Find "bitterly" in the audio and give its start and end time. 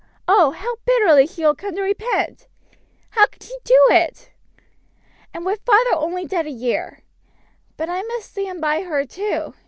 0.77-1.27